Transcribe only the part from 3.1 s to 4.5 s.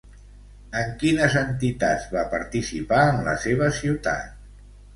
en la seva ciutat?